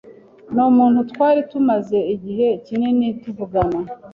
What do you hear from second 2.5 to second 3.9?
kinini tuvugana